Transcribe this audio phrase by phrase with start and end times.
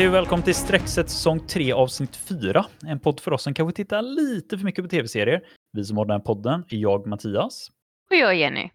[0.00, 2.66] Hej och välkommen till Streckset säsong 3 avsnitt 4.
[2.86, 5.42] En podd för oss som kanske tittar lite för mycket på tv-serier.
[5.72, 7.70] Vi som har den här podden är jag, Mattias.
[8.10, 8.70] Och jag Jenny.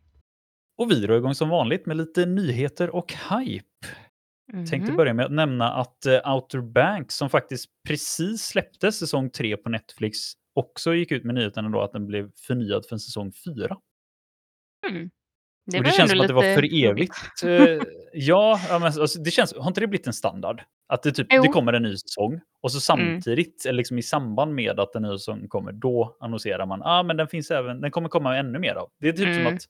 [0.77, 3.87] Och vi drar igång som vanligt med lite nyheter och hype.
[4.53, 4.65] Mm.
[4.65, 9.57] Tänkte börja med att nämna att uh, Outer Banks, som faktiskt precis släppte säsong 3
[9.57, 10.17] på Netflix,
[10.55, 13.77] också gick ut med nyheten då att den blev förnyad för en säsong 4.
[14.89, 15.09] Mm.
[15.65, 17.15] Det, det känns som att det var för evigt.
[17.43, 17.49] Eh,
[18.13, 20.61] ja, ja, men alltså, det känns, har inte det blivit en standard?
[20.87, 21.41] Att det, typ, Jo.
[21.41, 23.05] det kommer en ny säsong och så Mm.
[23.21, 27.03] samtidigt, eller liksom i samband med att en ny säsong kommer, då annonserar man ah,
[27.03, 28.89] men den finns även, den kommer komma ännu mer av.
[28.99, 29.55] Det är typ som Mm.
[29.55, 29.61] att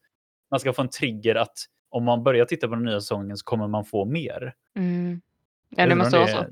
[0.52, 1.58] man ska få en trigger att
[1.90, 4.54] om man börjar titta på den nya säsongen så kommer man få mer.
[4.76, 5.22] Mm.
[5.70, 6.46] Ja, det måste vara så.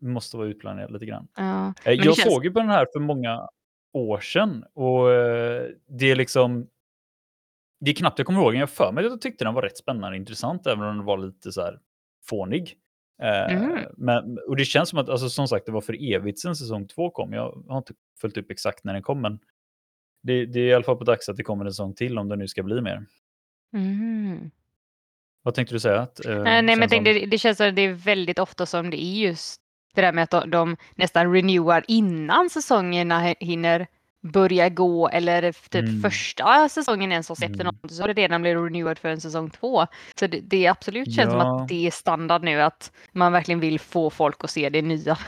[0.00, 1.28] Det måste vara utplanerat lite grann.
[1.36, 1.74] Ja.
[1.84, 3.48] Eh, Jag känns- såg ju på den här för många
[3.92, 6.66] år sedan och eh, det är liksom...
[7.80, 9.76] Det är knappt jag kommer ihåg, jag för mig att jag tyckte den var rätt
[9.78, 11.78] spännande och intressant även om den var lite så här
[12.28, 12.74] fånig.
[13.22, 13.78] Eh, Mhm.
[13.96, 16.86] men, och det känns som att, alltså, som sagt, det var för evigt sedan säsong
[16.86, 17.32] två kom.
[17.32, 19.38] Jag har inte följt upp exakt när den kom, men
[20.22, 22.28] det, det är i alla fall på dags att det kommer en säsong till om
[22.28, 23.06] det nu ska bli mer.
[23.74, 24.50] Mm.
[25.42, 26.00] Vad tänkte du säga?
[26.00, 27.82] Att, eh, Nej, nej, men jag känns som- tänkte, det, det känns som att det
[27.82, 29.60] är väldigt ofta som det är just
[29.94, 33.86] det där med att de, de nästan renewar innan säsongerna hinner
[34.32, 36.00] börja gå eller typ Mm.
[36.00, 37.66] första säsongen ens har släppt Mm.
[37.66, 39.86] något så har det redan blivit renewad för en säsong två.
[40.20, 41.62] Så det, det är absolut känns som Ja.
[41.62, 45.18] att det är standard nu att man verkligen vill få folk att se det nya.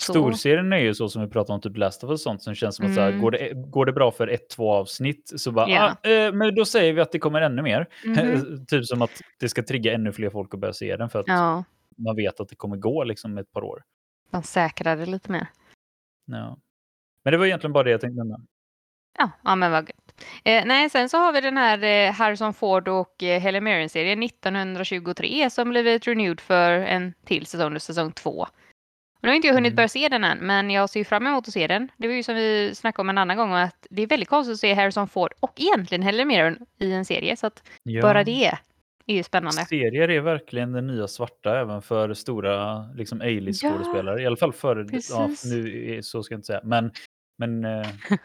[0.00, 0.12] Så.
[0.12, 2.54] Storserien är ju så som vi pratar om, typ Last of Us och sånt, som
[2.54, 3.20] känns som att så här, Mm.
[3.20, 5.96] går, det, går det bra för ett, två avsnitt så bara, Ja.
[6.02, 7.86] ah, eh, men då säger vi att det kommer ännu mer.
[8.04, 8.16] Mhm.
[8.68, 11.28] typ som att det ska trigga ännu fler folk att börja se den för att
[11.28, 11.64] Ja,
[11.98, 13.82] man vet att det kommer gå liksom ett par år.
[14.30, 15.46] man säkrar det lite mer.
[16.26, 16.56] Ja.
[17.28, 18.36] Men det var egentligen bara det jag tänkte nämna.
[19.18, 20.24] Ja, ja men vad gött.
[20.44, 24.22] Eh, nej, sen så har vi den här eh, Harrison Ford och eh, Helen Mirren-serien
[24.22, 28.46] 1923 som blivit renewed för en till säsong, säsong två.
[29.20, 29.76] Nu har inte jag hunnit Mm.
[29.76, 31.88] börja se den än, men jag ser fram emot att se den.
[31.96, 34.54] Det var ju som vi snackade om en annan gång, att det är väldigt konstigt
[34.54, 38.02] att se Harrison Ford och egentligen Helen Mirren i en serie, så att Ja.
[38.02, 38.44] bara det
[39.06, 39.64] är ju spännande.
[39.66, 44.22] Serier är verkligen den nya svarta även för stora liksom A-list-skådespelare.
[44.22, 46.90] I alla fall för, ja, nu så ska jag inte säga, men,
[47.38, 47.86] men, eh,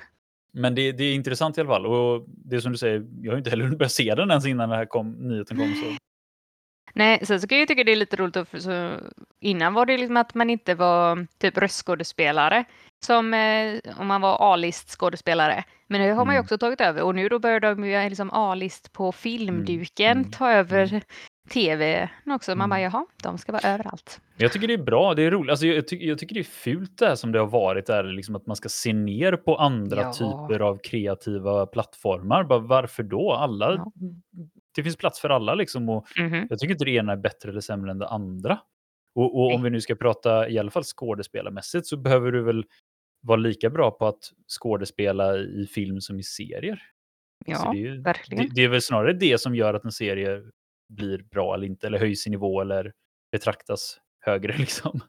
[0.54, 1.86] men det, det är intressant i alla fall.
[1.86, 4.70] Och det är som du säger, jag har inte heller börja se den ens innan
[4.70, 5.74] den här kom, nyheten kom.
[5.76, 5.98] Så.
[6.96, 8.50] Nej, sen så kan jag tycka det är lite roligt.
[8.50, 9.00] för Så
[9.40, 12.66] innan var det liksom att man inte var typ röstskådespelare
[13.06, 15.64] som eh, om man var A-list skådespelare.
[15.88, 16.44] Men nu har man ju Mm.
[16.44, 20.52] också tagit över och nu då börjar de ju liksom A-list på filmduken mm, ta
[20.52, 21.02] över
[21.50, 22.56] tv också.
[22.56, 22.92] Man bara Mm.
[22.94, 24.22] jaha, de ska vara överallt.
[24.38, 25.50] Jag tycker det är bra, det är roligt.
[25.52, 28.04] Alltså jag, ty jag tycker det är fult det här som det har varit, där,
[28.04, 30.14] liksom att man ska se ner på andra Ja.
[30.14, 32.44] typer av kreativa plattformar.
[32.44, 33.32] Bara, varför då?
[33.34, 33.92] Alla, Ja.
[34.76, 35.90] Det finns plats för alla liksom.
[35.90, 36.48] Och Mhm.
[36.50, 38.60] jag tycker inte det ena är bättre eller sämre än det andra.
[39.16, 42.66] Och, och om vi nu ska prata i alla fall skådespelarmässigt så behöver du väl
[43.22, 44.20] vara lika bra på att
[44.60, 46.82] skådespela i film som i serier.
[47.46, 48.44] Ja, Så det, är ju, verkligen.
[48.48, 50.42] det, det är väl snarare det som gör att en serie
[50.90, 52.92] blir bra eller inte, eller höjs i nivå eller
[53.32, 55.00] betraktas högre liksom.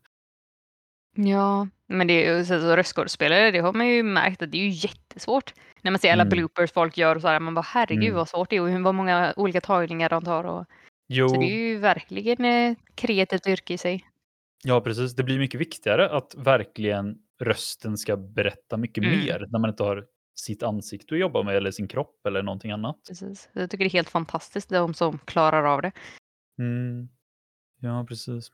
[1.17, 4.63] Ja, men det är ju så röstskådespelare, det har man ju märkt att det är
[4.65, 5.55] ju jättesvårt.
[5.83, 6.31] När man ser alla Mm.
[6.31, 8.17] bloopers folk gör och så här, man bara herregud Mm.
[8.17, 10.45] vad svårt det är och hur vad många olika tagningar de tar.
[10.45, 10.67] Och,
[11.09, 14.05] Jo, så det är ju verkligen ett kreativt yrke i sig.
[14.65, 15.13] ja precis.
[15.17, 19.19] Det blir mycket viktigare att verkligen rösten ska berätta mycket Mm.
[19.19, 22.71] mer när man inte har sitt ansikte att jobba med eller sin kropp eller någonting
[22.71, 22.97] annat.
[23.09, 23.49] Precis.
[23.53, 25.93] Jag tycker det är helt fantastiskt de som klarar av det.
[26.59, 27.09] Mm.
[27.81, 28.51] Ja, precis.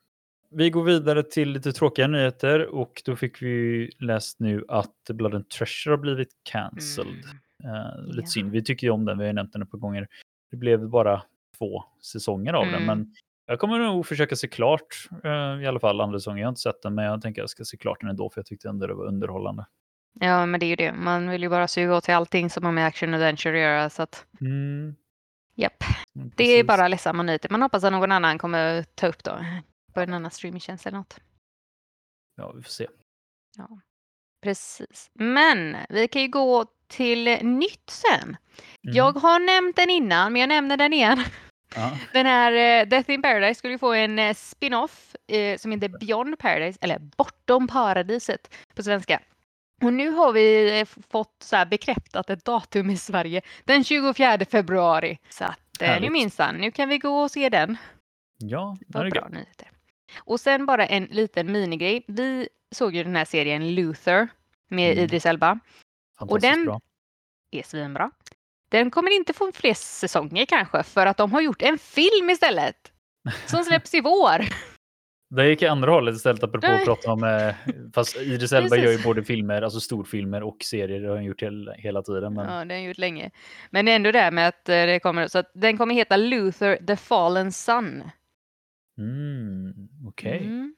[0.50, 5.34] Vi går vidare till lite tråkiga nyheter och då fick vi läst nu att Blood
[5.34, 7.24] and Treasure har blivit cancelled.
[7.64, 8.26] Eh, lite Ja.
[8.26, 8.50] synd.
[8.50, 10.08] Vi tycker ju om den, vi har ju nämnt den ett par gånger.
[10.50, 11.22] Det blev bara
[11.58, 12.86] två säsonger av den, Mm.
[12.86, 13.14] men
[13.46, 16.38] jag kommer nog försöka se klart eh, i alla fall andra säsongen.
[16.38, 18.30] Jag har inte sett den, men jag tänker att jag ska se klart den ändå,
[18.30, 19.66] för jag tyckte ändå det var underhållande.
[20.12, 20.92] Ja, men det är ju det.
[20.92, 23.60] Man vill ju bara suga åt sig allting som har med action och adventure att
[23.60, 23.90] göra.
[23.90, 24.94] Så att, Mm.
[25.54, 25.84] japp.
[26.16, 26.66] mm, Det är precis.
[26.66, 27.48] bara ledsamma nyheter.
[27.50, 29.44] Man hoppas att någon annan kommer ta upp då.
[29.94, 31.20] På en annan streamingtjänst eller något.
[32.36, 32.86] Ja, vi får se.
[34.42, 35.10] Precis.
[35.14, 38.22] Men vi kan ju gå till nytt sen.
[38.22, 38.36] Mm.
[38.96, 41.22] Jag har nämnt den innan, men jag nämner den igen.
[41.74, 41.98] Ja.
[42.12, 45.88] Den här eh, Death in Paradise skulle ju få en eh, spin-off eh, som heter
[45.88, 49.20] Beyond Paradise, eller Bortom paradiset på svenska.
[49.82, 55.18] Och nu har vi eh, fått så bekräftat ett datum i Sverige, den 24 februari.
[55.28, 57.76] Så att eh, nu minsann, nu kan vi gå och se den.
[58.38, 59.70] ja, Det var är bra nyheter.
[60.18, 62.04] Och sen bara en liten minigrej.
[62.08, 64.28] Vi såg ju den här serien Luther
[64.70, 65.04] med Mm.
[65.04, 65.58] Idris Elba.
[66.18, 66.80] Fantastiskt den- bra.
[67.50, 68.10] är svinbra.
[68.70, 72.92] Den kommer inte få fler säsonger kanske för att de har gjort en film istället.
[73.46, 74.44] Som släpps i vår.
[75.30, 76.78] Det gick andra hållet istället apropå Nej.
[76.80, 77.24] att prata om...
[77.24, 77.54] eh,
[77.94, 81.00] Fast Idris Elba gör ju både filmer, alltså storfilmer och serier.
[81.00, 82.34] Det har han gjort hela, hela tiden.
[82.34, 82.44] Men...
[82.52, 83.30] Ja, det har jag gjort länge.
[83.70, 86.16] Men det är ändå det med att eh, det kommer, så att den kommer heta
[86.16, 88.02] Luther the Fallen Sun.
[88.98, 89.72] Mm,
[90.06, 90.38] Okej.
[90.38, 90.74] Mm.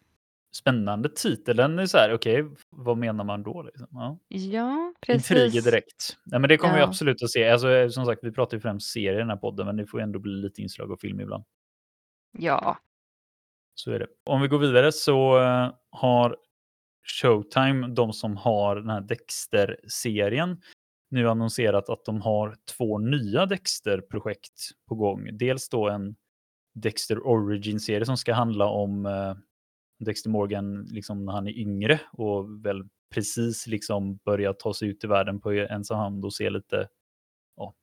[0.55, 1.57] Spännande titel.
[1.57, 3.63] Den är så här, okej, vad menar man då?
[3.63, 3.87] Liksom?
[3.93, 4.19] Ja.
[4.29, 5.31] Ja, precis.
[5.31, 6.17] Intriger direkt.
[6.25, 6.87] Nej, men det kommer vi Ja.
[6.87, 7.49] absolut att se.
[7.49, 10.01] Alltså, som sagt, vi pratar ju främst serier i den här podden, men det får
[10.01, 11.45] ju ändå bli lite inslag av film ibland.
[12.39, 12.79] Ja.
[13.75, 14.07] Så är det.
[14.25, 16.37] Om vi går vidare så eh, har
[17.23, 20.61] Showtime, de som har den här Dexter-serien,
[21.11, 25.29] nu annonserat att de har två nya Dexter-projekt på gång.
[25.33, 26.17] Dels då en
[26.75, 29.35] Dexter Origin-serie som ska handla om eh,
[30.05, 35.05] Dexter Morgan liksom när han är yngre och väl precis liksom börjar ta sig ut
[35.05, 36.89] i världen på ensam hand och se lite
[37.57, 37.75] ja,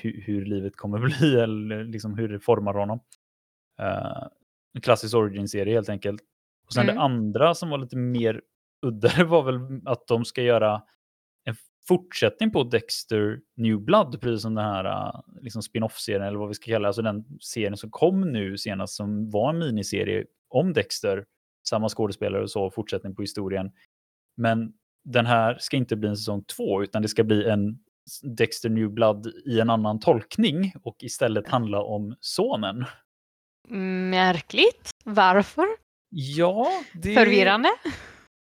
[0.00, 3.00] hur, hur livet kommer bli eller liksom hur det formar honom.
[3.80, 4.28] Uh,
[4.76, 6.20] en klassisk origin-serie helt enkelt.
[6.66, 6.94] Och sen Mm.
[6.94, 8.40] det andra som var lite mer
[8.86, 10.82] udda var väl att de ska göra
[11.44, 11.54] en
[11.88, 16.54] fortsättning på Dexter New Blood, precis som den här eh, liksom spin-off-serien eller vad vi
[16.54, 16.88] ska kalla det.
[16.88, 21.24] Alltså den serien som kom nu senast som var en miniserie om Dexter,
[21.68, 23.70] samma skådespelare och så, fortsättning på historien.
[24.36, 24.72] Men
[25.04, 27.78] den här ska inte bli en säsong två, utan det ska bli en
[28.36, 32.84] Dexter New Blood i en annan tolkning och istället handla om sonen.
[34.10, 34.90] Märkligt.
[35.04, 35.66] Varför?
[36.10, 37.14] Ja, det...
[37.14, 37.68] Förvirrande.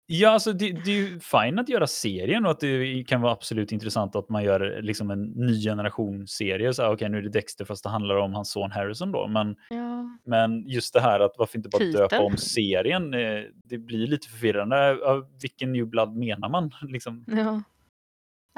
[0.06, 3.32] Ja, alltså det, det är ju fint att göra serien och att det kan vara
[3.32, 6.74] absolut intressant att man gör liksom en ny generation serie.
[6.74, 9.26] Så här, okej, nu är det Dexter fast det handlar om hans son Harrison då.
[9.26, 10.18] Men, Ja.
[10.26, 12.22] men just det här att varför inte bara döpa Titeln.
[12.24, 13.14] om serien?
[13.14, 14.96] eh, Det blir lite förvirrande.
[15.42, 16.70] Vilken New Blood menar man?
[16.88, 17.24] Liksom.
[17.28, 17.62] ja.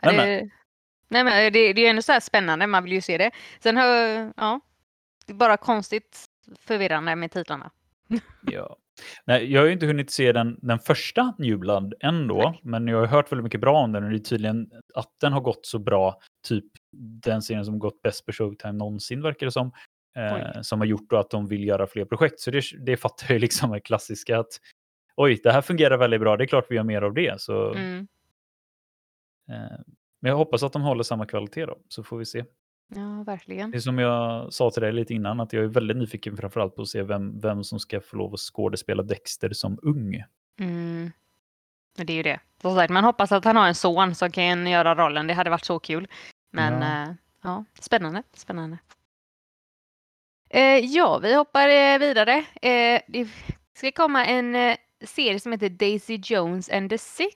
[0.02, 0.50] Nej, men- det,
[1.08, 2.66] nej, men det, det är ändå så här spännande.
[2.66, 3.30] Man vill ju se det.
[3.60, 3.86] Sen har
[4.36, 4.60] ja,
[5.26, 6.24] det är bara konstigt
[6.58, 7.70] förvirrande med titlarna.
[8.52, 8.76] Ja.
[9.25, 12.60] Nej, jag har ju inte hunnit se den, den första New Blood än då, Nej.
[12.62, 15.32] men jag har hört väldigt mycket bra om den och det är tydligen att den
[15.32, 16.64] har gått så bra, typ
[17.22, 19.72] den serien som gått bäst på Showtime någonsin verkar det som,
[20.16, 22.40] eh, som har gjort då att de vill göra fler projekt.
[22.40, 24.60] Så det, det fattar jag ju liksom är klassiska att
[25.16, 27.40] oj, det här fungerar väldigt bra, det är klart vi gör mer av det.
[27.40, 28.06] Så, Mm.
[29.48, 29.78] eh,
[30.20, 32.44] men jag hoppas att de håller samma kvalitet då, så får vi se.
[32.88, 33.70] Ja, verkligen.
[33.70, 36.76] Det är som jag sa till dig lite innan, att jag är väldigt nyfiken framförallt
[36.76, 40.22] på att se vem, vem som ska få lov att skådespela Dexter som ung.
[40.60, 41.12] Mm.
[41.96, 42.40] Det är ju det.
[42.62, 45.26] Som sagt, man hoppas att han har en son som kan göra rollen.
[45.26, 46.08] Det hade varit så kul.
[46.52, 47.06] Men Ja.
[47.06, 48.22] ja, ja spännande.
[48.32, 48.78] Spännande.
[50.50, 52.44] Eh, ja, vi hoppar eh, vidare.
[52.62, 53.28] Eh, det
[53.74, 57.34] ska komma en eh, serie som heter Daisy Jones and the Six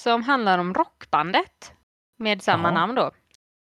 [0.00, 1.72] som handlar om rockbandet
[2.16, 2.74] med samma Jaha.
[2.74, 3.10] namn då.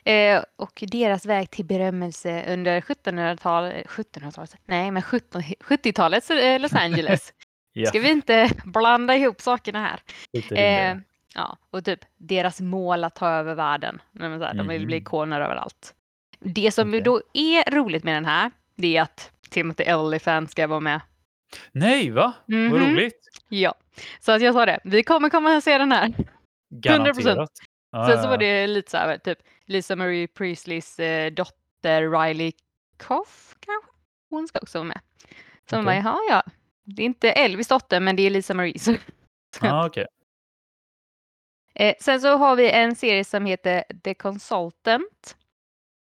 [0.05, 6.73] Eh, och deras väg till berömmelse under 1700-talet, 1700-talet, nej men 17 70-talets eh, Los
[6.75, 7.33] Angeles.
[7.73, 10.01] Ja, Ska vi inte blanda ihop sakerna här?
[10.93, 10.97] Eh,
[11.35, 14.03] ja, och typ deras mål att ta över världen.
[14.13, 15.03] Nej, men så här, De vill bli Mhm.
[15.03, 15.95] ikoner överallt.
[16.39, 17.01] Det som Okej.
[17.01, 21.01] då är roligt med den här, det är att Timothy Olyphant ska vara med.
[21.73, 22.33] Nej, va?
[22.47, 22.75] Vad Mhm.
[22.93, 23.29] roligt.
[23.49, 23.75] Ja,
[24.21, 24.81] så att jag sa det.
[24.85, 26.13] Vi kommer komma att se den här.
[26.71, 27.51] Garanterat.
[27.93, 29.39] Ja, Sen så var det lite så här, typ
[29.71, 32.53] Lisa Marie Priestleys eh, dotter Riley
[32.97, 33.91] Koff kanske?
[34.31, 35.01] Hon ska också vara med.
[35.71, 36.43] Så man bara, jaha, ja.
[36.85, 38.79] Det är inte Elvis dotter, men det är Lisa Marie.
[38.79, 38.95] Så
[39.61, 40.07] Ja, okej.
[41.75, 45.37] Eh, sen så har vi en serie som heter The Consultant.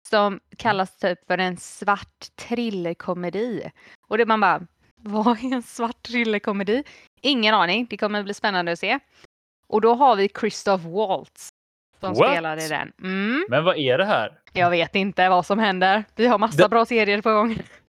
[0.09, 3.71] Som kallas typ för en svart thrillerkomedi.
[4.07, 6.83] Och det man bara, vad är en svart thrillerkomedi?
[7.21, 8.99] Ingen aning, det kommer bli spännande att se.
[9.67, 11.49] Och då har vi Christoph Waltz
[12.07, 12.31] som What?
[12.31, 12.91] spelar i den.
[13.03, 14.31] Mm, Men vad är det här?
[14.53, 16.03] jag vet inte vad som händer.
[16.15, 17.57] Vi har massa Det- bra serier på gång.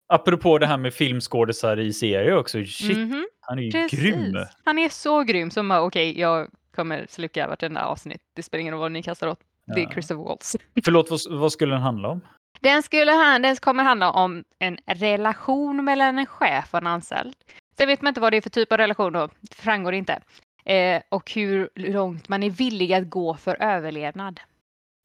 [0.08, 2.58] Apropå det här med filmskådisar i serier också.
[2.66, 4.00] Shit, Mhm, han är ju precis.
[4.00, 4.36] grym.
[4.66, 8.22] Han är så grym som okej, jag kommer sluka vartenda avsnitt.
[8.36, 9.40] Det spelar ingen roll vad ni kastar åt.
[9.76, 9.92] Det är Ja.
[9.92, 10.56] Christoph Waltz.
[10.86, 12.22] Förlåt, vad, vad skulle den handla om?
[12.62, 17.34] Den, skulle, den kommer handla om en relation mellan en chef och en anställd.
[17.78, 20.20] Sen vet man inte vad det är för typ av relation då, det framgår inte.
[20.66, 24.40] Eh, och hur långt man är villig att gå för överlevnad.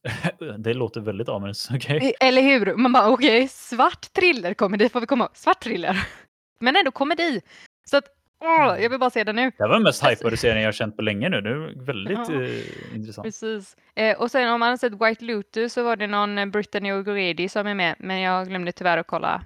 [0.59, 1.71] Det låter väldigt ominous.
[1.75, 1.97] Okej.
[2.21, 2.75] Eh, Eller hur?
[2.75, 5.29] Man bara okej, svart thriller komedi får vi komma.
[5.35, 6.07] Svart thriller.
[6.61, 7.41] Men ändå komedi.
[7.85, 8.05] Så att,
[8.41, 9.51] åh, jag vill bara se den nu.
[9.59, 11.41] Det var den mest hypade serien jag känt på länge nu.
[11.41, 12.43] Det är väldigt Ja.
[12.43, 13.25] eh, intressant.
[13.25, 13.77] Precis.
[13.95, 16.93] Eh, och sen om man har sett White Lotus så var det någon eh, Brittany
[16.93, 17.95] O'Grady som är med.
[17.99, 19.43] Men jag glömde tyvärr att kolla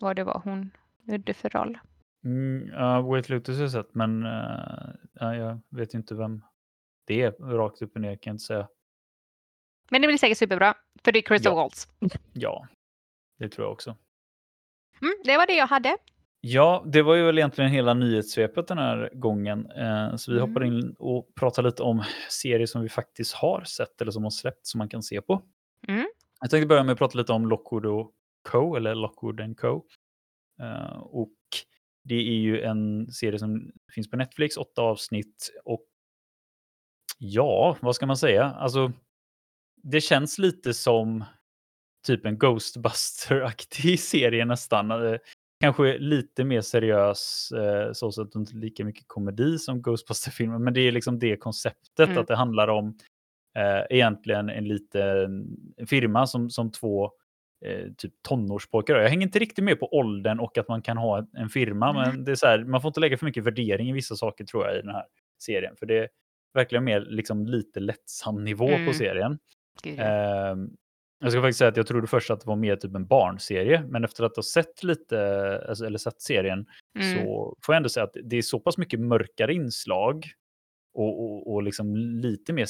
[0.00, 0.70] vad det var hon
[1.04, 1.78] gjorde för roll.
[2.24, 6.42] Mm, ja, Wait Lotus har jag sett, men eh, ja, jag vet inte vem
[7.06, 8.68] det är rakt upp och ner kan jag inte säga.
[9.90, 10.74] Men det blir säkert superbra.
[11.04, 11.56] För det är Crystal Ja.
[11.56, 11.88] Waltz.
[12.32, 12.66] Ja,
[13.38, 13.90] det tror jag också.
[15.02, 15.96] Mm, det var det jag hade.
[16.40, 19.70] Ja, det var ju väl egentligen hela nyhetssvepet den här gången.
[19.70, 20.48] Eh, så vi Mm.
[20.50, 24.30] hoppar in och pratar lite om serier som vi faktiskt har sett eller som har
[24.30, 25.42] släppt som man kan se på.
[25.88, 26.06] Mm.
[26.40, 28.12] Jag tänkte börja med att prata lite om Lockwood och
[28.50, 28.76] Co.
[28.76, 29.84] eller Lockwood and Co.
[30.62, 31.32] Eh, och
[32.04, 35.84] det är ju en serie som finns på Netflix, åtta avsnitt och
[37.18, 38.44] ja, vad ska man säga?
[38.44, 38.92] Alltså,
[39.82, 41.24] det känns lite som
[42.06, 44.90] typ en Ghostbuster-aktig serie nästan.
[44.90, 45.18] Eh,
[45.60, 50.58] Kanske lite mer seriös, eh, så att det inte är lika mycket komedi som Ghostbuster-filmer,
[50.58, 52.18] men det är liksom det konceptet Mm.
[52.18, 52.98] att det handlar om
[53.56, 55.56] eh, egentligen en liten
[55.86, 57.12] firma som, som två
[57.64, 58.96] eh, typ tonårspojkar.
[58.96, 62.02] Jag hänger inte riktigt med på åldern och att man kan ha en, firma, Mm.
[62.02, 64.44] men det är så här, man får inte lägga för mycket värdering i vissa saker
[64.44, 65.04] tror jag i den här
[65.42, 66.08] serien, för det är
[66.54, 68.86] verkligen mer liksom lite lättsam nivå Mm.
[68.86, 69.38] på serien.
[69.98, 70.70] Ehm,
[71.20, 73.84] jag ska faktiskt säga att jag trodde först att det var mer typ en barnserie,
[73.88, 75.18] men efter att ha sett lite,
[75.68, 76.66] alltså, eller sett serien,
[76.98, 77.16] Mm.
[77.24, 80.26] så får jag ändå säga att det är så pass mycket mörkare inslag
[80.94, 82.64] och, och, och liksom lite mer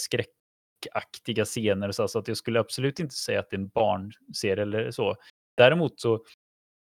[0.83, 4.63] skräckaktiga scener så, så att jag skulle absolut inte säga att det är en barnserie
[4.63, 5.17] eller så.
[5.57, 6.25] Däremot så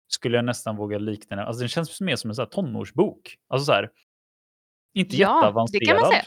[0.08, 3.38] skulle jag nästan våga likna den, alltså den känns mer som en så här tonårsbok.
[3.48, 3.92] Alltså så här,
[4.94, 5.82] inte Ja, jätteavancerad.
[5.82, 6.24] det kan man säga.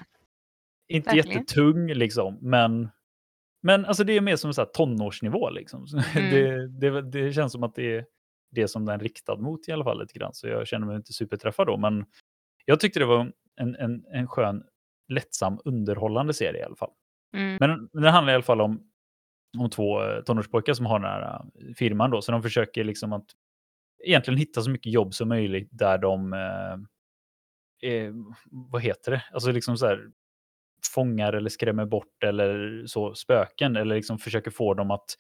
[0.89, 1.39] Inte Verkligen.
[1.41, 2.89] jättetung liksom, men,
[3.63, 5.51] men alltså det är mer som en så här tonårsnivå.
[5.51, 5.87] Liksom.
[6.17, 6.31] Mm.
[6.81, 8.07] Det, det, det känns som att det är
[8.51, 10.35] det som den är riktad mot i alla fall lite grann.
[10.35, 12.07] Så jag känner mig inte superträffad då, men
[12.65, 14.65] jag tyckte det var en, en, en skön,
[15.09, 16.91] lättsam, underhållande serie i alla fall.
[17.35, 17.57] Mm.
[17.61, 18.83] Men den handlar i alla fall om,
[19.59, 23.13] om två eh, tonårspojkar som har den här eh, firman då, så de försöker liksom
[23.13, 23.27] att
[24.05, 26.73] egentligen hitta så mycket jobb som möjligt där de, eh,
[27.93, 28.13] eh,
[28.51, 30.11] vad heter det, alltså liksom så här
[30.95, 35.17] fångar eller skrämmer bort eller så spöken eller liksom försöker få dem att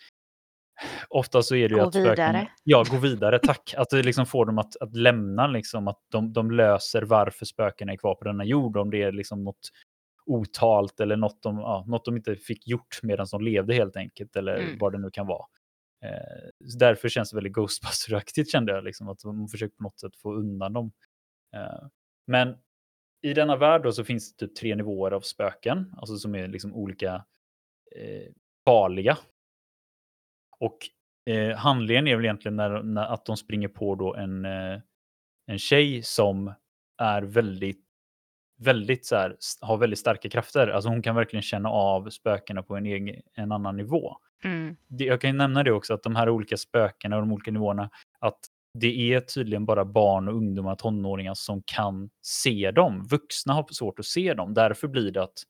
[1.09, 2.49] Ofta så är det ju Gå att spöken, vidare.
[2.64, 3.75] Ja, gå vidare, tack.
[3.76, 7.88] Att det liksom får dem att, att lämna, liksom, att de, de löser varför spöken
[7.88, 8.76] är kvar på denna jord.
[8.76, 9.71] Om det är liksom något
[10.26, 14.37] otalt eller något de, ja, något de inte fick gjort medan de levde helt enkelt.
[14.37, 14.78] Eller Mm.
[14.78, 15.47] vad det nu kan vara.
[16.04, 18.85] Eh, därför känns det väldigt Ghostbuster-aktigt kände jag.
[18.85, 20.93] Liksom, att de försöker på något sätt få undan dem.
[21.57, 21.88] Eh,
[22.26, 22.57] men
[23.23, 25.95] i denna värld då så finns det typ tre nivåer av spöken.
[25.97, 27.14] Alltså som är liksom olika
[27.97, 28.33] eh,
[28.64, 29.19] farliga.
[30.59, 30.78] Och
[31.31, 34.81] eh, handlingen är väl egentligen när, när, att de springer på då en, eh,
[35.47, 36.52] en tjej som
[37.02, 37.84] är väldigt,
[38.64, 40.68] väldigt så här, har väldigt starka krafter.
[40.68, 44.16] Alltså hon kan verkligen känna av spökena på en, egen, en annan nivå.
[44.44, 44.76] Mm.
[44.88, 47.50] Det, jag kan ju nämna det också att de här olika spökena och de olika
[47.50, 48.38] nivåerna, att
[48.78, 53.06] det är tydligen bara barn och ungdomar, tonåringar som kan se dem.
[53.11, 54.54] Vuxna har svårt att se dem.
[54.54, 55.42] Därför blir det att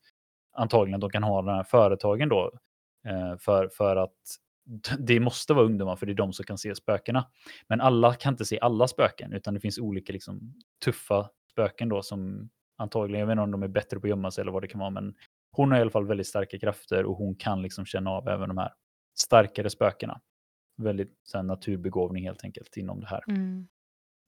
[0.53, 2.51] antagligen att de kan ha de här företagen då.
[3.07, 4.15] Eh, för, för att
[4.99, 7.27] det måste vara ungdomar för det är de som kan se spökena.
[7.67, 10.53] Men alla kan inte se alla spöken utan det finns olika liksom,
[10.85, 14.31] tuffa spöken då som antagligen, jag vet inte om de är bättre på att gömma
[14.31, 15.15] sig eller vad det kan vara, men
[15.51, 18.47] hon har i alla fall väldigt starka krafter och hon kan liksom känna av även
[18.47, 18.73] de här
[19.17, 20.21] starkare spökena.
[20.77, 23.23] Väldigt så här, naturbegåvning helt enkelt inom det här.
[23.27, 23.67] Mm.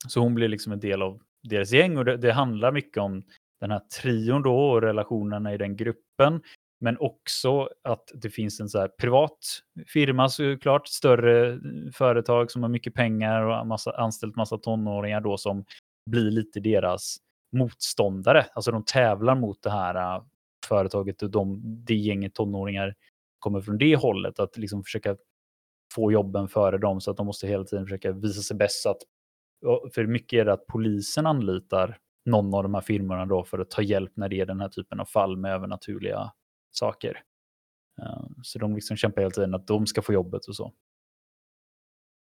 [0.08, 3.22] Så hon blir liksom en del av deras gäng och det, det handlar mycket om
[3.60, 6.42] den här trion då och relationerna i den gruppen.
[6.80, 9.38] Men också att det finns en så här privat
[9.86, 11.60] firma såklart, större
[11.94, 15.64] företag som har mycket pengar och massa, anställt massa tonåringar då som
[16.10, 17.16] blir lite deras
[17.52, 18.46] motståndare.
[18.52, 20.22] Alltså de tävlar mot det här äh,
[20.68, 22.94] företaget och de, det gänget tonåringar
[23.38, 24.38] kommer från det hållet.
[24.38, 25.16] Att liksom försöka
[25.94, 28.82] få jobben före dem så att de måste hela tiden försöka visa sig bäst.
[28.82, 29.02] Så att,
[29.94, 33.70] för mycket är det att polisen anlitar någon av de här firmorna då för att
[33.70, 36.32] ta hjälp när det är den här typen av fall med övernaturliga
[36.70, 37.22] saker.
[38.02, 40.72] Äh, så de liksom kämpar hela tiden att de ska få jobbet och så.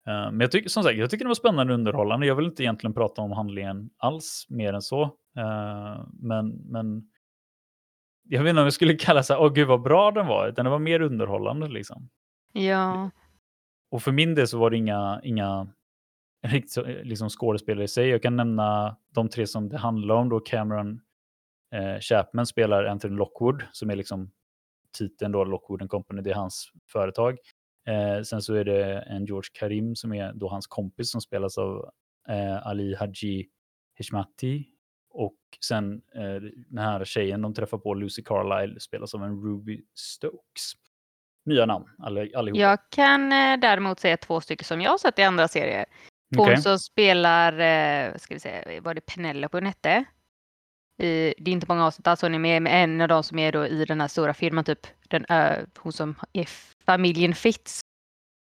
[0.09, 2.27] Eh, Men jag tycker, som sagt, jag tycker det var spännande och underhållande.
[2.27, 5.03] Jag vill inte egentligen prata om handlingen alls mer än så.
[5.37, 7.11] Eh, Men, men
[8.23, 10.49] jag vet inte om jag skulle kalla så här, åh gud vad bra den var,
[10.49, 12.09] utan det var mer underhållande liksom.
[12.53, 13.11] Ja.
[13.91, 15.69] Och för min del så var det inga, inga
[17.03, 18.09] liksom skådespelare i sig.
[18.09, 20.29] Jag kan nämna de tre som det handlar om.
[20.29, 21.00] Då Cameron
[21.75, 24.31] eh, Chapman spelar Anthony Lockwood, som är liksom
[24.99, 27.38] titeln då, Lockwood and Company, det är hans företag.
[27.88, 31.59] Eh, sen så är det en George Karim som är då hans kompis som spelas
[31.59, 31.90] av
[32.28, 33.49] eh, Ali Haji
[33.95, 34.66] Heshmati.
[35.11, 39.85] Och sen eh, den här tjejen de träffar på, Lucy Carlisle, spelas av en Ruby
[39.95, 40.73] Stokes.
[41.45, 42.61] Nya namn, allihopa.
[42.61, 45.85] Jag kan eh, däremot säga två stycken som jag har sett i andra serier.
[46.37, 46.62] Hon Okej.
[46.62, 50.04] som spelar, eh, ska vi säga, var det Penelope hon hette?
[50.99, 53.38] I, det är inte många avsnitt alls, hon är med med en av de som
[53.38, 56.49] är då i den här stora firman, typ den, uh, hon som är
[56.87, 57.81] familjen Fitz.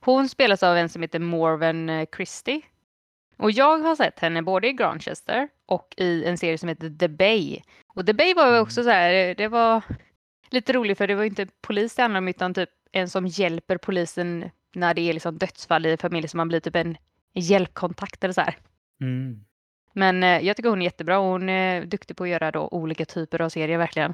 [0.05, 2.62] Hon spelas av en som heter Morven eh, Christie.
[3.38, 7.07] Och jag har sett henne både i Granchester och i en serie som heter The
[7.07, 7.62] Bay.
[7.95, 9.81] Och The Bay var också så här, eh, det var
[10.50, 13.77] lite roligt för det var inte polis det handlade om utan typ en som hjälper
[13.77, 16.97] polisen när det är liksom dödsfall i familjen så man blir typ en
[17.33, 18.57] hjälpkontakt eller så här.
[19.01, 19.45] Mm.
[19.95, 22.67] Men eh, jag tycker hon är jättebra och hon är duktig på att göra då
[22.71, 24.13] olika typer av serier verkligen.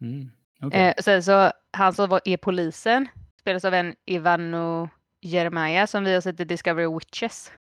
[0.00, 0.30] Mm.
[0.62, 0.80] Okej.
[0.80, 3.08] Eh, sen så han som var, är polisen
[3.40, 4.88] spelas av en Ivano
[5.20, 7.52] Jeremiah som vi har sett i Discovery Witches.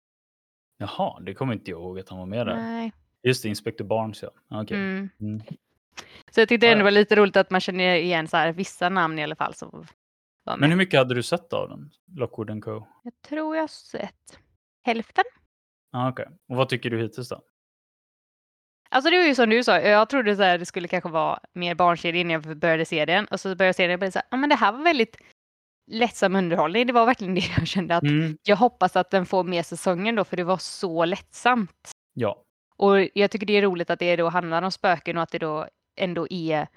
[0.77, 2.55] Jaha, det kommer inte jag ihåg att han var med där.
[2.55, 2.91] Nej.
[3.23, 4.29] Just det, Inspector Barnes ja.
[4.49, 4.77] Okej.
[4.77, 5.09] Mm.
[5.19, 5.41] Mm.
[6.31, 8.89] Så jag tyckte ändå det var lite roligt att man känner igen så här, vissa
[8.89, 9.69] namn i alla fall som
[10.43, 10.59] var med.
[10.59, 11.91] Men hur mycket hade du sett av den?
[12.15, 12.87] Lockwood Co?
[13.03, 14.39] Jag tror jag sett
[14.83, 15.25] hälften.
[15.97, 16.25] Ah, Okej.
[16.49, 17.41] Och vad tycker du hittills då?
[18.89, 21.39] Alltså det var ju som du sa, jag trodde så här, det skulle kanske vara
[21.53, 23.25] mer barnserie innan jag började se den.
[23.25, 24.83] Och så började jag se den och blev så här, ja men det här var
[24.83, 25.17] väldigt
[25.91, 26.87] lättsam underhållning.
[26.87, 28.37] Det var verkligen det jag kände att Mm.
[28.43, 31.91] jag hoppas att den får mer säsongen då för det var så lättsamt.
[32.13, 32.43] Ja.
[32.77, 35.39] Och jag tycker det är roligt att det då handlar om spöken och att det
[35.39, 35.67] då
[35.99, 36.67] ändå är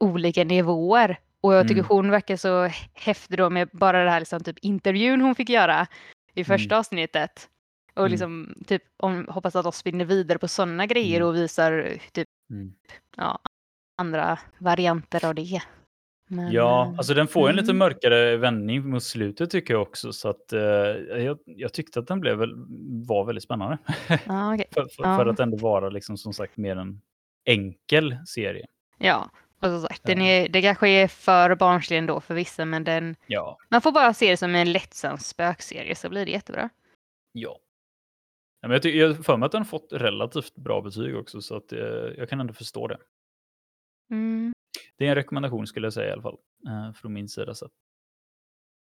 [0.00, 1.16] olika nivåer.
[1.40, 1.88] Och jag tycker Mm.
[1.88, 5.86] hon verkar så häftig då med bara det här liksom typ intervjun hon fick göra
[6.34, 7.48] i första avsnittet.
[7.94, 8.10] Och Mm.
[8.10, 11.28] liksom typ om, hoppas att de spinner vidare på sådana grejer Mm.
[11.28, 12.72] och visar typ Mm.
[13.16, 13.38] ja,
[13.98, 15.62] andra varianter av det.
[16.28, 17.78] Men, Ja, eh, alltså den får en lite mm.
[17.78, 20.12] mörkare vändning mot slutet tycker jag också.
[20.12, 20.60] Så att eh,
[21.22, 22.38] jag, jag tyckte att den blev
[23.08, 23.78] var väldigt spännande.
[24.26, 24.68] ja, okej.
[24.72, 27.00] för, för, för att ändå vara liksom som sagt mer en
[27.44, 28.66] enkel serie.
[28.98, 29.30] ja,
[29.60, 30.26] och som sagt, den Ja.
[30.26, 33.58] är, det kanske är för barnslig ändå för vissa men den, Ja.
[33.68, 36.68] man får bara se det som en lättsam spökserie så blir det jättebra.
[37.32, 37.58] Ja.
[38.60, 41.72] Ja men jag, har för mig att den fått relativt bra betyg också så att
[41.72, 41.78] eh,
[42.16, 42.98] jag kan ändå förstå det.
[44.10, 44.52] Mm.
[44.96, 46.38] Det är en rekommendation skulle jag säga i alla fall.
[46.68, 47.54] Eh, från min sida.
[47.54, 47.64] Så.
[47.64, 47.72] att-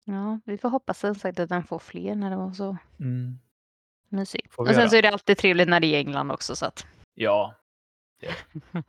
[0.05, 3.39] Ja, vi får hoppas som sagt att den får fler när det var så Mm.
[4.09, 4.47] mysig.
[4.51, 4.89] Får vi Och sen göra.
[4.89, 6.85] så är det alltid trevligt när det är England också så att.
[7.13, 7.55] Ja.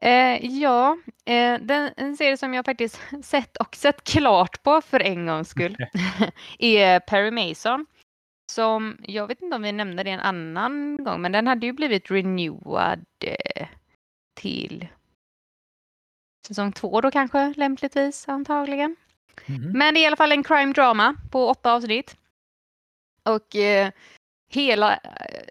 [0.00, 5.00] Eh, ja, eh, den, en serie som jag faktiskt sett och sett klart på för
[5.00, 5.76] en gångs skull
[6.58, 7.86] är Perry Mason.
[8.52, 11.72] Som, jag vet inte om vi nämnde det en annan gång, men den hade ju
[11.72, 13.66] blivit renewad eh,
[14.34, 14.88] till
[16.46, 18.96] säsong två då kanske lämpligtvis antagligen.
[19.46, 19.72] Mhm.
[19.78, 22.16] Men det är i alla fall en crime drama på åtta avsnitt.
[23.22, 23.90] Och eh,
[24.50, 25.44] hela eh,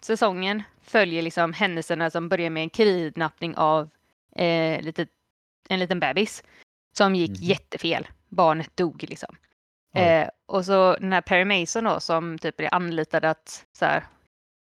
[0.00, 3.90] säsongen följer liksom händelserna som börjar med en kidnappning av
[4.36, 5.08] eh, litet,
[5.68, 6.42] en liten bebis.
[6.96, 7.36] Som gick Mhm.
[7.40, 8.06] jättefel.
[8.28, 9.36] Barnet dog liksom.
[9.96, 14.04] Eh, och så den här Perry Mason då som typ är anlitad att så här,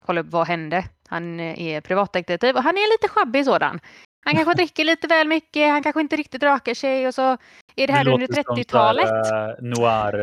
[0.06, 0.84] kolla upp vad hände.
[1.08, 3.80] Han är privatdetektiv och han är lite sjabbig sådan.
[4.24, 7.36] Han kanske dricker lite väl mycket, han kanske inte riktigt rakar sig och så
[7.76, 9.08] är det här under så här, 30-talet.
[9.08, 10.20] eh, noir,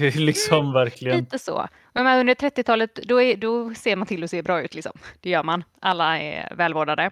[0.00, 1.18] eh, liksom verkligen.
[1.18, 1.68] Lite så.
[1.92, 4.98] Men under 30-talet då, är, då ser man till att se bra ut liksom.
[5.20, 5.64] Det gör man.
[5.80, 7.10] Alla är välvårdade.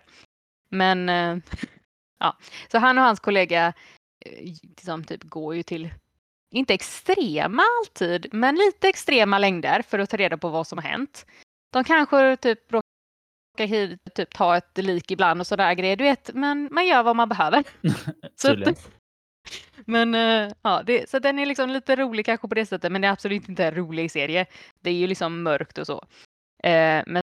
[0.69, 1.37] Men eh,
[2.21, 2.37] ja,
[2.71, 3.73] så han och hans kollega
[4.63, 5.95] liksom typ går ju till,
[6.55, 10.85] inte extrema alltid, men lite extrema längder för att ta reda på vad som har
[10.85, 11.27] hänt.
[11.73, 16.31] De kanske typ råkar hit, typ ta ett lik ibland och sådär grejer, du vet,
[16.35, 17.64] men man gör vad man behöver.
[18.37, 18.57] Så
[19.87, 23.03] men eh, ja, det, så den är liksom lite rolig kanske på det sättet, men
[23.03, 24.47] det är absolut inte en rolig serie.
[24.81, 26.05] Det är ju liksom mörkt och så.
[26.62, 27.23] Eh, men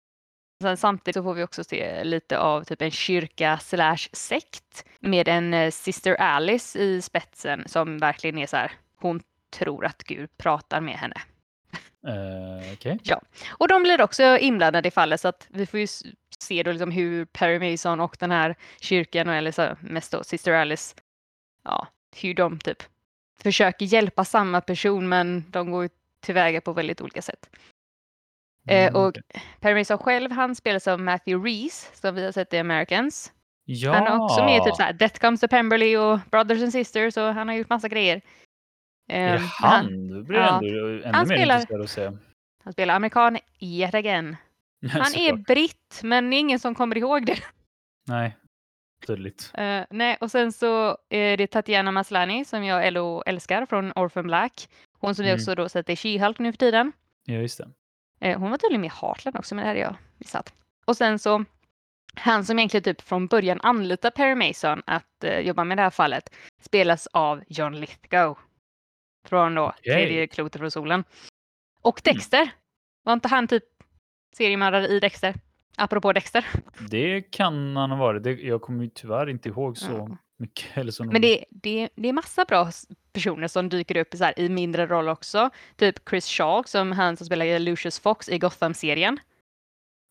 [0.63, 5.29] sen samtidigt så får vi också se lite av typ en kyrka slash sekt med
[5.29, 10.37] en eh, Sister Alice i spetsen som verkligen är så här, hon tror att Gud
[10.37, 11.17] pratar med henne.
[12.07, 12.99] Eh, Okej.
[13.51, 15.87] Och de blir också inblandade i fallet så att vi får ju
[16.39, 20.53] se då liksom hur Perry Mason och den här kyrkan, eller så mest då Sister
[20.53, 20.95] Alice,
[21.65, 22.83] ja, hur de typ
[23.43, 27.51] försöker hjälpa samma person men de går tillväga på väldigt olika sätt.
[28.69, 29.23] Eh, Mm, och okej.
[29.61, 33.33] Perry Mason själv, han spelas av Matthew Reese som vi har sett i Americans.
[33.65, 33.93] Ja.
[33.93, 36.73] Han är också med i typ så här Death Comes to Pemberley och Brothers and
[36.73, 38.21] Sisters och han har gjort massa grejer.
[39.09, 40.09] Är Eh, det men han?
[40.09, 40.55] Då blir ja.
[40.57, 42.13] ändå ännu Han mer spelar- intresserad av att se.
[42.65, 44.37] han spelar amerikan yet again.
[44.91, 47.39] Han är britt men ingen som kommer ihåg det.
[48.07, 48.37] Nej,
[49.07, 49.51] tydligt.
[49.55, 54.27] Eh, nej, och sen så är det Tatiana Maslany som jag älo älskar från Orphan
[54.27, 54.69] Black.
[54.99, 55.41] Hon som vi Mm.
[55.41, 56.93] också då sett i She-Hulk nu för tiden.
[57.25, 57.69] Ja, just det.
[58.21, 60.53] Eh, hon var tydligen med i Heartland också, men det hade jag missat.
[60.85, 61.45] Och sen så
[62.15, 65.91] han som egentligen typ från början anlitar Perry Mason att eh, jobba med det här
[65.91, 68.39] fallet spelas av John Lithgow.
[69.29, 71.05] Från då tredje klotet från solen.
[71.83, 72.51] Och Dexter.
[73.05, 73.65] Var inte han typ
[74.37, 75.35] seriemördare i Dexter?
[75.77, 76.47] Apropå Dexter.
[76.91, 78.23] Det kan han ha varit.
[78.23, 80.17] Det, jag kommer ju tyvärr inte ihåg så Ja.
[80.37, 80.77] mycket.
[80.77, 82.71] Eller så Men det, det, det är massa bra
[83.13, 85.51] personer som dyker upp så här, i mindre roll också.
[85.77, 89.21] Typ Chris Shaw som han som spelar Lucius Fox i Gotham-serien.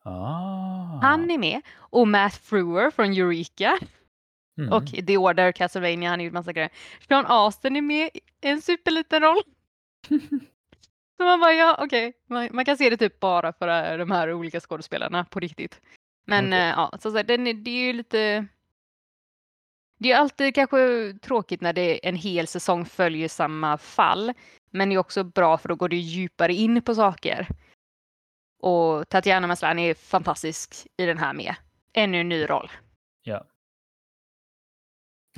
[0.03, 0.99] Ah.
[1.01, 1.61] Han är med.
[1.75, 3.77] Och Matt Frewer från Eureka.
[4.57, 4.73] Mm.
[4.73, 6.69] Och The Order, Castlevania, han har gjort massa grejer.
[7.07, 9.41] Sean Astin är med i en superliten roll.
[11.17, 12.13] Så man bara, ja okej.
[12.27, 15.81] Man, man kan se det typ bara för eh, de här olika skådespelarna på riktigt.
[16.25, 16.59] Men Okej.
[16.59, 18.47] eh, ja, så, så den är, det är ju lite...
[19.99, 24.33] Det är alltid kanske tråkigt när det en hel säsong följer samma fall.
[24.71, 27.47] Men det är också bra för då går det djupare in på saker.
[28.59, 31.55] Och Tatiana Maslany är fantastisk i den här med.
[31.93, 32.71] Ännu en ny roll.
[33.23, 33.45] Ja.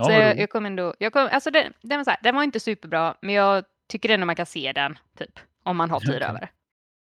[0.03, 2.35] Så vad jag, jag kommer ändå, jag kom, alltså den, den, var så här, den
[2.35, 5.99] var inte superbra, men jag tycker ändå man kan se den, typ, om man har
[5.99, 6.51] tid över.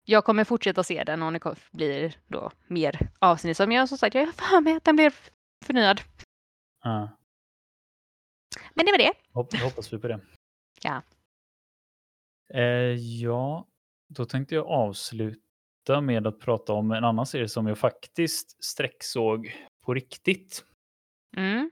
[0.05, 3.57] Jag kommer fortsätta se den om det blir då mer avsnitt.
[3.57, 5.13] Som jag som sagt, jag har för mig att den blev
[5.65, 6.01] förnyad.
[6.83, 7.17] Ja.
[8.73, 9.13] Men det var det.
[9.33, 10.19] Hopp, hoppas vi på det.
[10.83, 11.01] Ja.
[12.53, 13.67] Eh, ja,
[14.07, 19.55] då tänkte jag avsluta med att prata om en annan serie som jag faktiskt sträcksåg
[19.81, 20.65] på riktigt.
[21.37, 21.71] Mm.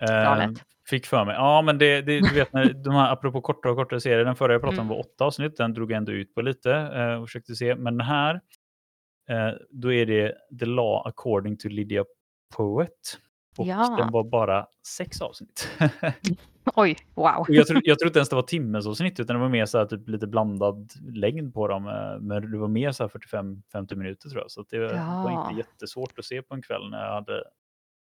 [0.00, 0.48] Eh,
[0.88, 1.34] fick för mig.
[1.34, 4.36] Ja, men det, det, du vet, när, de här, apropå kortare och kortare serier, den
[4.36, 4.96] förra jag pratade om Mm.
[4.96, 7.74] var åtta avsnitt, den drog jag ändå ut på lite eh, och försökte se.
[7.74, 8.34] Men den här,
[9.30, 12.04] eh, då är det The Law According to Lydia
[12.56, 12.90] Poet.
[13.58, 13.96] Och Ja.
[13.98, 15.68] den var bara sex avsnitt.
[16.74, 17.44] Oj, wow.
[17.48, 19.86] Jag, tror, jag tror inte ens det var timmesavsnitt, utan det var mer så här,
[19.86, 21.86] typ, lite blandad längd på dem.
[21.86, 24.50] eh, Men det var mer så här 45-50 minuter tror jag.
[24.50, 25.50] Så det var Ja.
[25.50, 27.44] inte jättesvårt att se på en kväll när jag hade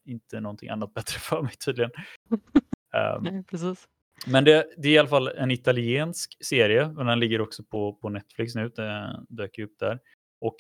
[0.06, 1.92] inte någonting annat bättre för mig tydligen.
[3.22, 3.88] Nej, precis.
[4.28, 7.94] men det, det är i alla fall en italiensk serie, men den ligger också på,
[7.94, 8.70] på Netflix nu.
[8.70, 10.00] Den dök upp där.
[10.42, 10.56] Och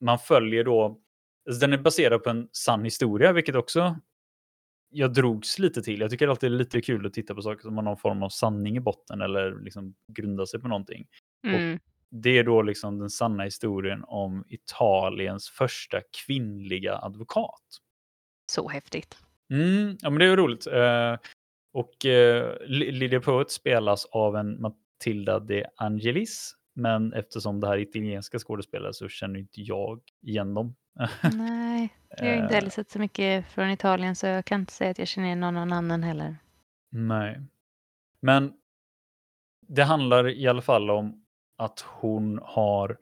[0.00, 1.00] man följer då,
[1.48, 3.96] alltså den är baserad på en sann historia, vilket också
[4.90, 6.00] jag drogs lite till.
[6.00, 8.22] Jag tycker alltid det är lite kul att titta på saker som har någon form
[8.22, 11.06] av sanning i botten eller liksom grundar sig på någonting.
[11.46, 11.78] Mm.
[12.10, 17.78] Det är då liksom den sanna historien om Italiens första kvinnliga advokat.
[18.50, 19.18] Så häftigt.
[19.50, 20.66] Mm, ja, men det är ju roligt.
[20.66, 21.16] Eh,
[21.72, 26.54] och eh, Lydia Poet spelas av en Matilda de Angelis.
[26.74, 30.74] Men eftersom det här är italienska skådespelare så känner inte jag igen dem.
[31.34, 34.72] Nej, jag har inte Eh, heller sett så mycket från Italien så jag kan inte
[34.72, 36.36] säga att jag känner igen någon, annan heller.
[36.90, 37.40] Nej.
[38.22, 38.52] Men
[39.68, 41.24] det handlar i alla fall om
[41.56, 42.98] att hon har,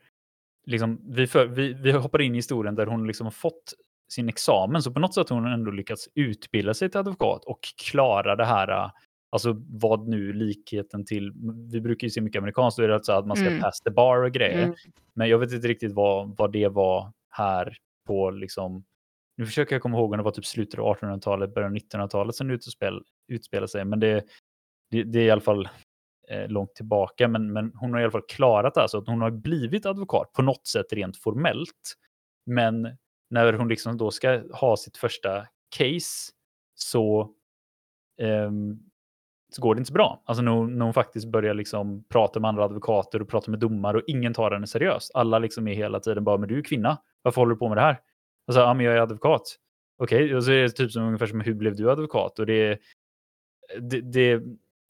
[0.66, 3.74] liksom, vi, för, vi, vi hoppar in i historien där hon liksom fått
[4.12, 7.58] sin examen, så på något sätt har hon ändå lyckats utbilda sig till advokat och
[7.90, 8.90] klara det här, äh,
[9.30, 11.32] alltså vad nu likheten till,
[11.72, 13.60] vi brukar ju se mycket amerikanskt, då är det alltså att man ska Mm.
[13.60, 14.62] pass the bar och grejer.
[14.62, 14.76] Mm.
[15.14, 18.84] Men jag vet inte riktigt vad, vad det var här på liksom,
[19.36, 22.34] nu försöker jag komma ihåg om det var typ slutet av 1800-talet, början av 1900-talet
[22.34, 24.24] som det utspel, utspelar sig, men det,
[24.90, 25.68] det, det är i alla fall
[26.28, 29.06] eh, långt tillbaka, men, men hon har i alla fall klarat det, här, så att
[29.06, 31.94] hon har blivit advokat på något sätt rent formellt.
[32.46, 32.96] Men
[33.30, 36.32] när hon liksom då ska ha sitt första case
[36.74, 37.30] så,
[38.22, 38.80] um,
[39.52, 40.22] så går det inte så bra.
[40.24, 43.60] Alltså när hon, när hon faktiskt börjar liksom prata med andra advokater och prata med
[43.60, 45.10] domare och ingen tar henne seriöst.
[45.14, 47.76] Alla liksom är hela tiden bara, men du är kvinna, varför håller du på med
[47.76, 48.00] det här?
[48.46, 49.56] Alltså, ja men jag är advokat.
[49.98, 52.38] Okej, och så är det typ som ungefär som, hur blev du advokat?
[52.38, 52.78] Och det,
[53.80, 54.42] det, det,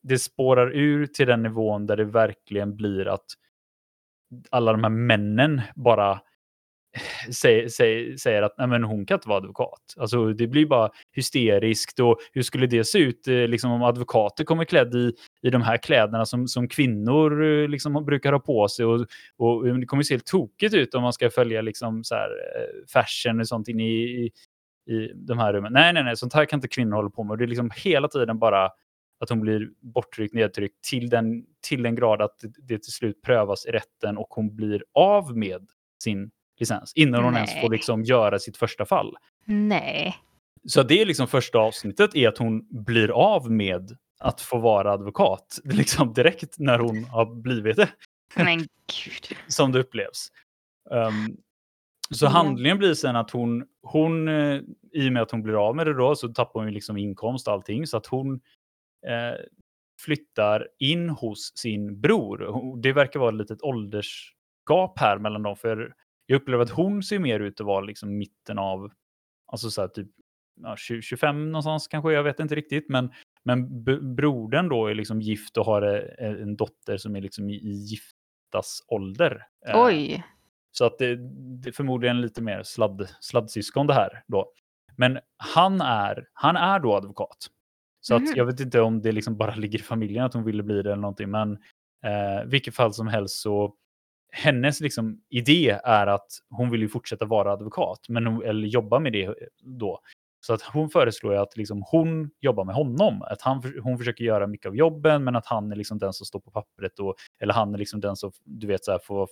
[0.02, 3.26] det spårar ur till den nivån där det verkligen blir att
[4.50, 6.20] alla de här männen bara
[7.32, 9.94] säger, säger, säger att Nej, men hon kan inte vara advokat.
[9.96, 14.44] Alltså, det blir bara hysteriskt och hur skulle det se ut eh, liksom, om advokater
[14.44, 18.68] kommer klädd i, i de här kläderna som, som kvinnor eh, liksom, brukar ha på
[18.68, 19.06] sig och,
[19.38, 22.86] och det kommer se helt tokigt ut om man ska följa liksom, så här, eh,
[22.92, 24.30] fashion och sånt in i, i,
[24.94, 25.72] i de här rummen.
[25.72, 27.30] Nej, nej, nej, sånt här kan inte kvinnor hålla på med.
[27.30, 28.70] Och det är liksom hela tiden bara
[29.20, 33.66] att hon blir borttryckt, nedtryckt till den, till den grad att det till slut prövas
[33.66, 35.68] i rätten och hon blir av med
[36.02, 37.70] sin licens innan hon ens får Nej.
[37.70, 39.16] liksom göra sitt första fall.
[39.44, 40.16] Nej.
[40.68, 44.92] Så det är liksom första avsnittet är att hon blir av med att få vara
[44.92, 47.88] advokat liksom direkt när hon har blivit det,
[48.36, 48.58] Men
[49.04, 49.36] gud.
[49.48, 50.28] som det upplevs.
[50.90, 51.36] Um,
[52.10, 54.60] så handlingen blir sen att hon, hon eh,
[54.92, 56.96] i och med att hon blir av med det då, så tappar hon ju liksom
[56.96, 57.86] inkomst och allting.
[57.86, 58.34] Så att hon
[59.06, 59.44] eh,
[60.00, 62.76] flyttar in hos sin bror.
[62.82, 65.56] Det verkar vara ett litet åldersgap här mellan dem.
[65.56, 65.94] För
[66.26, 68.92] jag upplever att hon ser mer ut att vara liksom mitten av,
[69.46, 70.08] alltså så här typ
[70.62, 72.88] ja, 20, 25 någonstans kanske, jag vet inte riktigt.
[72.88, 73.12] Men,
[73.44, 73.84] men
[74.16, 75.82] brodern då är liksom gift och har
[76.18, 79.46] eh, en dotter som är liksom i, giftas ålder.
[79.66, 80.24] Eh, Oj.
[80.72, 81.16] så att det,
[81.62, 84.52] det är förmodligen lite mer sladd, sladdsyskon det här då.
[84.96, 87.46] Men han är, han är då advokat.
[88.00, 88.32] Så att Mhm.
[88.36, 90.92] jag vet inte om det liksom bara ligger i familjen att hon ville bli det
[90.92, 91.52] eller någonting, men
[92.04, 93.74] eh, vilket fall som helst så
[94.36, 98.98] hennes liksom idé är att hon vill ju fortsätta vara advokat, men hon, eller jobba
[98.98, 100.00] med det då.
[100.46, 103.22] Så att hon föreslår ju att liksom hon jobbar med honom.
[103.22, 106.26] Att han, hon försöker göra mycket av jobben, men att han är liksom den som
[106.26, 106.98] står på pappret.
[106.98, 109.28] Och, eller han är liksom den som, du vet, så här, får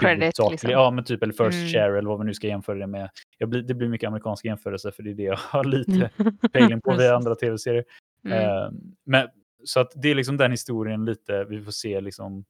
[0.00, 0.70] Credit, huvudsaklig- liksom.
[0.70, 1.68] Ja, men typ, eller first Mm.
[1.68, 3.10] share eller vad vi nu ska jämföra det med.
[3.46, 6.10] Blir, det blir mycket amerikanska jämförelser, för det är det jag har lite
[6.52, 7.84] pejling på via andra tv-serier.
[8.26, 8.38] Mm.
[8.38, 8.70] Eh,
[9.06, 9.28] men,
[9.64, 12.44] så att det är liksom den historien lite, vi får se liksom,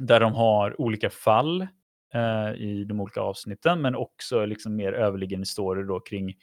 [0.00, 1.66] där de har olika fall
[2.14, 6.34] eh, i de olika avsnitten, men också liksom mer överliggande story då kring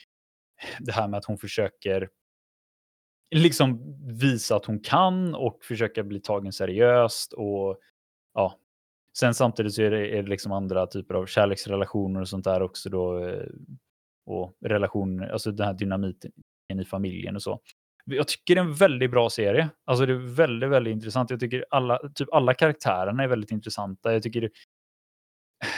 [0.79, 2.09] det här med att hon försöker
[3.35, 7.79] liksom visa att hon kan och försöka bli tagen seriöst och
[8.33, 8.59] ja.
[9.19, 12.61] Sen samtidigt så är det, är det liksom andra typer av kärleksrelationer och sånt där
[12.61, 13.27] också då.
[13.27, 13.47] Eh,
[14.25, 16.31] och relationer, alltså den här dynamiken
[16.79, 17.59] i familjen och så.
[18.09, 19.69] Jag tycker det är en väldigt bra serie.
[19.85, 21.29] Alltså det är väldigt, väldigt intressant.
[21.29, 24.13] Jag tycker alla, typ alla karaktärerna är väldigt intressanta.
[24.13, 24.49] Jag tycker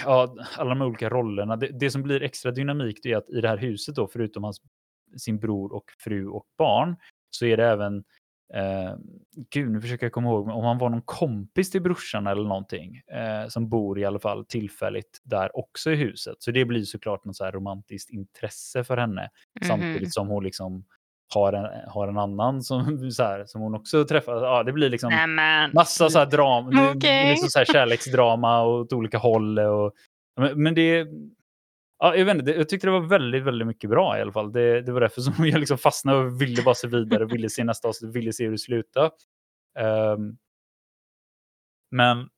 [0.06, 1.56] ja, alla de olika rollerna.
[1.56, 4.62] Det, det som blir extra dynamik är att i det här huset då, förutom hans,
[5.18, 6.96] sin bror och fru och barn,
[7.30, 8.04] så är det även
[8.54, 8.96] Eh,
[9.50, 12.98] gud, nu försöker jag komma ihåg om han var någon kompis till brorsan eller någonting
[12.98, 16.36] eh, som bor i alla fall tillfälligt där också i huset.
[16.40, 19.22] Så det blir såklart något så här romantiskt intresse för henne
[19.62, 19.68] Mhm.
[19.68, 20.86] samtidigt som hon liksom
[21.34, 24.36] har en, har en annan som, så här, som hon också träffar.
[24.44, 25.72] Ja, det blir liksom Nämen.
[25.74, 27.10] massa så här drama, Okej.
[27.10, 29.60] är liksom så här kärleksdrama och åt olika håll.
[29.60, 29.94] Och,
[30.42, 31.08] men, men det
[32.02, 34.52] Ja, jag, vet inte, jag tyckte det var väldigt, väldigt mycket bra i alla fall.
[34.52, 37.64] Det, det var därför som jag liksom fastnade och ville bara se vidare, ville se
[37.64, 39.12] nästa avsnitt, ville se hur det slutade.
[39.80, 40.38] Ehm,
[41.92, 42.30] men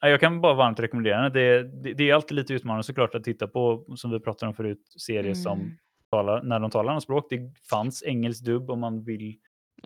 [0.00, 1.32] ja, jag kan bara varmt rekommendera den.
[1.32, 4.54] Det, det, det är alltid lite utmanande såklart att titta på, som vi pratade om
[4.54, 5.76] förut, serier som Mm.
[6.16, 7.26] Talar, när de talar andra språk.
[7.30, 9.38] Det fanns engelsk dubb om man vill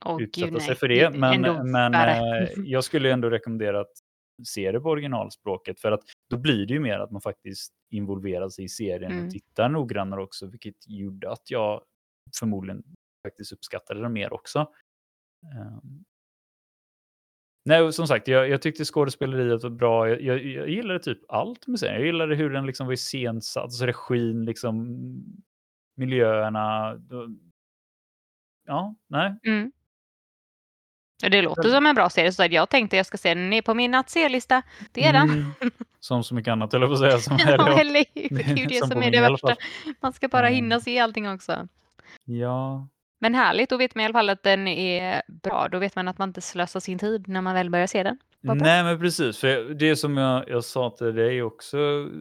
[0.05, 0.77] Åh, utsätta gud, sig nej.
[0.77, 1.11] för det.
[1.11, 3.93] Men, ändå men eh, jag skulle ändå rekommendera att
[4.45, 8.49] se det på originalspråket för att då blir det ju mer att man faktiskt involverar
[8.49, 9.27] sig i serien Mm.
[9.27, 11.83] och tittar noggrannare också, vilket gjorde att jag
[12.41, 12.83] förmodligen
[13.27, 14.59] faktiskt uppskattade det mer också.
[15.55, 16.05] Ehm.
[17.65, 20.09] Nej, som sagt, jag, jag tyckte skådespeleriet var bra.
[20.09, 21.97] Jag, jag, jag gillade typ allt med serien.
[21.97, 24.99] Jag gillade hur den liksom var iscensatt, alltså regin, liksom
[25.99, 26.95] miljöerna.
[26.95, 27.29] då-
[28.67, 29.73] Ja, nej, Mm.
[31.31, 33.75] Det låter som en bra serie, så jag tänkte jag ska se den är på
[33.75, 34.63] min att se-lista.
[34.93, 35.31] Det är den.
[35.31, 37.19] Mm, som så mycket annat, jag på att säga.
[37.19, 38.29] Som är Ja, eller hur?
[38.37, 39.57] Det är ju det Som är det värsta.
[40.01, 40.55] Man ska bara Mm.
[40.55, 41.69] hinna se allting också.
[42.25, 42.89] Ja,
[43.21, 45.69] Men härligt, då vet man i alla fall att den är bra.
[45.69, 48.19] Då vet man att man inte slösar sin tid när man väl börjar se den.
[48.41, 49.39] Nej men precis.
[49.39, 51.79] För det som jag, jag sa till dig också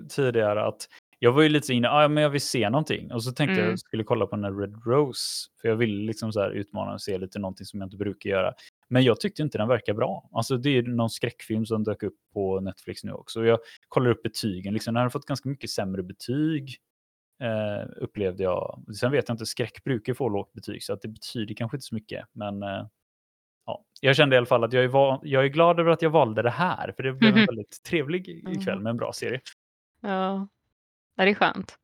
[0.10, 3.12] tidigare att jag var ju lite inne, ah, men jag vill se någonting.
[3.14, 3.68] Och så tänkte jag Mm.
[3.68, 5.50] att jag skulle kolla på den här Red Rose.
[5.62, 8.30] För jag ville liksom så här utmana och se lite någonting som jag inte brukar
[8.30, 8.54] göra.
[8.90, 10.30] Men jag tyckte inte den verkar bra.
[10.32, 13.46] Alltså det är någon skräckfilm som dök upp på Netflix nu också.
[13.46, 14.74] Jag kollar upp betygen.
[14.74, 16.78] Liksom, den har fått ganska mycket sämre betyg.
[17.42, 18.84] Eh, upplevde jag.
[19.00, 21.86] Sen vet jag inte, skräck brukar få lågt betyg så att det betyder kanske inte
[21.86, 22.26] så mycket.
[22.34, 22.88] Men eh,
[23.66, 26.10] ja, jag kände i alla fall att jag är, jag är glad över att jag
[26.10, 26.92] valde det här.
[26.96, 27.46] För det blev en Mhm.
[27.46, 28.30] väldigt trevlig
[28.68, 28.84] Mm.
[28.84, 29.42] med en bra serie.
[30.02, 30.48] Ja.
[31.18, 31.78] Ja, det är skönt.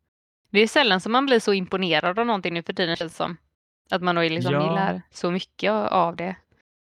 [0.49, 3.17] Det är sällan som man blir så imponerad av någonting nu för tiden känns det
[3.17, 3.37] som.
[3.91, 4.61] Att man då liksom Ja.
[4.69, 6.35] gillar så mycket av det.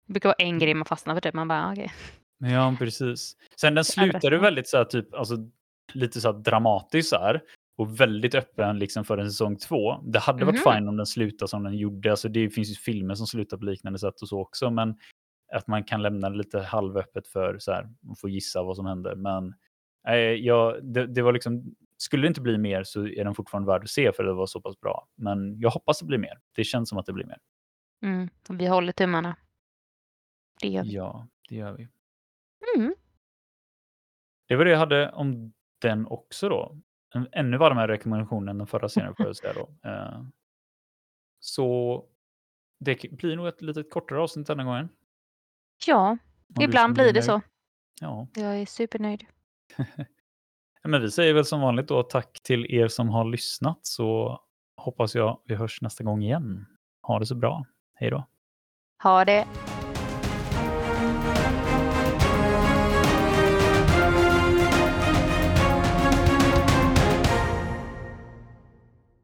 [0.08, 1.34] Det brukar vara en grej man fastnar för, typ.
[1.34, 1.93] man bara okej.
[2.38, 3.36] Ja, precis.
[3.62, 4.38] Sen den slutade Överraskande.
[4.38, 5.36] väldigt så här, typ, alltså,
[5.93, 7.41] lite så här dramatiskt så här.
[7.78, 10.02] Och väldigt öppen liksom för en säsong två.
[10.04, 10.74] Det hade varit Mhm.
[10.74, 12.12] fine om den slutade som den gjorde.
[12.12, 14.69] Alltså, det finns ju filmer som slutar på liknande sätt och så också.
[14.71, 14.95] Men
[15.54, 18.86] att man kan lämna det lite halvöppet för så här, man får gissa vad som
[18.86, 19.15] händer.
[19.15, 19.54] Men
[20.08, 23.68] eh, ja, det, det var liksom, skulle det inte bli mer så är den fortfarande
[23.68, 25.08] värd att se för det var så pass bra.
[25.16, 26.42] Men jag hoppas det blir mer.
[26.56, 27.40] Det känns som att det blir mer.
[28.02, 28.30] Mm.
[28.50, 29.36] Vi håller tummarna.
[30.62, 30.94] Det gör vi.
[30.94, 31.88] Ja, det gör vi.
[32.78, 32.96] Mm.
[34.48, 36.78] Det var det jag hade om den också då.
[37.14, 39.70] En ännu varmare rekommendation än den förra serien får jag säga då.
[39.90, 40.22] Eh,
[41.40, 42.06] Så
[42.80, 44.90] det blir nog ett lite kortare avsnitt denna gången.
[45.86, 46.18] Ja,
[46.60, 47.42] ibland blir det så.
[48.02, 48.28] Ja.
[48.36, 49.26] Jag är supernöjd.
[50.88, 54.39] Men vi säger väl som vanligt då tack till er som har lyssnat så
[54.78, 56.65] hoppas jag vi hörs nästa gång igen.
[57.02, 57.65] Ha det så bra.
[57.95, 58.28] Hej då.
[59.04, 59.45] Ha det!